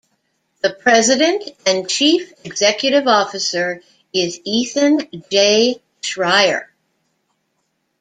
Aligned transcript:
The 0.63 0.73
President 0.73 1.47
and 1.63 1.87
Chief 1.87 2.33
Executive 2.43 3.07
Officer 3.07 3.83
is 4.11 4.39
Ethan 4.45 5.07
J. 5.29 5.79
Schreier. 6.01 6.65